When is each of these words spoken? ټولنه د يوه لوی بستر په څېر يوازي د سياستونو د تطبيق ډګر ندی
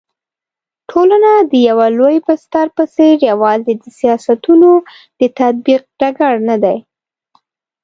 ټولنه 0.89 1.31
د 1.51 1.53
يوه 1.69 1.87
لوی 1.97 2.17
بستر 2.27 2.67
په 2.77 2.83
څېر 2.95 3.15
يوازي 3.31 3.73
د 3.81 3.85
سياستونو 3.99 4.69
د 5.19 5.21
تطبيق 5.37 5.83
ډګر 5.99 6.33
ندی 6.49 6.77